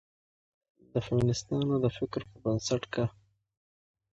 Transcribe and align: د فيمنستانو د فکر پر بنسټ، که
د 0.91 0.93
فيمنستانو 1.05 1.75
د 1.83 1.85
فکر 1.97 2.21
پر 2.29 2.37
بنسټ، 2.43 2.83
که 2.93 3.03